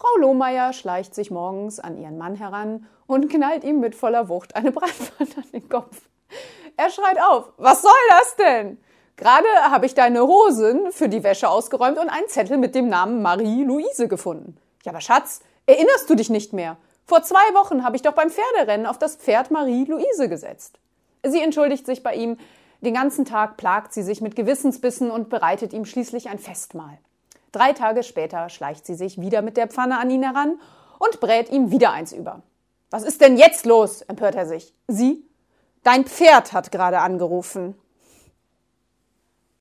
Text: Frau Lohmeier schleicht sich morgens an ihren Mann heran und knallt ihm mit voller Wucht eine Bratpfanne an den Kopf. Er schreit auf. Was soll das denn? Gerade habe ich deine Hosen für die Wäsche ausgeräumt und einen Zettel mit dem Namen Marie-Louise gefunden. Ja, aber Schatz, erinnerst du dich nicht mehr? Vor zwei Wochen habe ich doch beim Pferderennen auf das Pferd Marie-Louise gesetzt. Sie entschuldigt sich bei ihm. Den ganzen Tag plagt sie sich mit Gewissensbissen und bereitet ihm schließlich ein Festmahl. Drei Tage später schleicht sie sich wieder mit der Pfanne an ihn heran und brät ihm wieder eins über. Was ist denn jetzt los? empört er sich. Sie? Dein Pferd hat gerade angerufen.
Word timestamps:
Frau 0.00 0.16
Lohmeier 0.16 0.72
schleicht 0.72 1.14
sich 1.14 1.30
morgens 1.30 1.78
an 1.78 1.98
ihren 1.98 2.16
Mann 2.16 2.34
heran 2.34 2.86
und 3.06 3.28
knallt 3.28 3.64
ihm 3.64 3.80
mit 3.80 3.94
voller 3.94 4.30
Wucht 4.30 4.56
eine 4.56 4.72
Bratpfanne 4.72 5.36
an 5.36 5.50
den 5.52 5.68
Kopf. 5.68 6.00
Er 6.78 6.88
schreit 6.88 7.20
auf. 7.20 7.52
Was 7.58 7.82
soll 7.82 7.92
das 8.08 8.36
denn? 8.36 8.78
Gerade 9.16 9.46
habe 9.64 9.84
ich 9.84 9.92
deine 9.92 10.22
Hosen 10.22 10.90
für 10.90 11.10
die 11.10 11.22
Wäsche 11.22 11.50
ausgeräumt 11.50 11.98
und 11.98 12.08
einen 12.08 12.28
Zettel 12.28 12.56
mit 12.56 12.74
dem 12.74 12.88
Namen 12.88 13.20
Marie-Louise 13.20 14.08
gefunden. 14.08 14.56
Ja, 14.84 14.92
aber 14.92 15.02
Schatz, 15.02 15.40
erinnerst 15.66 16.08
du 16.08 16.14
dich 16.14 16.30
nicht 16.30 16.54
mehr? 16.54 16.78
Vor 17.04 17.22
zwei 17.22 17.52
Wochen 17.52 17.84
habe 17.84 17.96
ich 17.96 18.02
doch 18.02 18.14
beim 18.14 18.30
Pferderennen 18.30 18.86
auf 18.86 18.96
das 18.96 19.16
Pferd 19.16 19.50
Marie-Louise 19.50 20.30
gesetzt. 20.30 20.78
Sie 21.22 21.42
entschuldigt 21.42 21.84
sich 21.84 22.02
bei 22.02 22.14
ihm. 22.14 22.38
Den 22.80 22.94
ganzen 22.94 23.26
Tag 23.26 23.58
plagt 23.58 23.92
sie 23.92 24.02
sich 24.02 24.22
mit 24.22 24.34
Gewissensbissen 24.34 25.10
und 25.10 25.28
bereitet 25.28 25.74
ihm 25.74 25.84
schließlich 25.84 26.30
ein 26.30 26.38
Festmahl. 26.38 26.96
Drei 27.52 27.72
Tage 27.72 28.02
später 28.02 28.48
schleicht 28.48 28.86
sie 28.86 28.94
sich 28.94 29.20
wieder 29.20 29.42
mit 29.42 29.56
der 29.56 29.68
Pfanne 29.68 29.98
an 29.98 30.10
ihn 30.10 30.22
heran 30.22 30.60
und 30.98 31.20
brät 31.20 31.50
ihm 31.50 31.70
wieder 31.70 31.92
eins 31.92 32.12
über. 32.12 32.42
Was 32.90 33.02
ist 33.02 33.20
denn 33.20 33.36
jetzt 33.36 33.66
los? 33.66 34.02
empört 34.02 34.34
er 34.34 34.46
sich. 34.46 34.74
Sie? 34.88 35.24
Dein 35.82 36.04
Pferd 36.04 36.52
hat 36.52 36.70
gerade 36.72 37.00
angerufen. 37.00 37.74